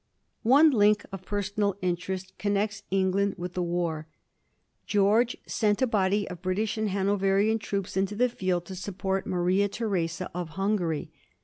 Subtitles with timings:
[0.41, 4.07] One link of personal interest connects England with the war.
[4.87, 9.69] George sent a body of British and Hanoverian troops into the field to support Maria
[9.69, 11.09] Theresa of Hungaiy.